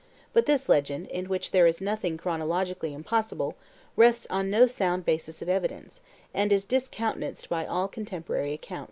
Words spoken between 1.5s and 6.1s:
there is nothing chronologically impossible, rests on no sound basis of evidence,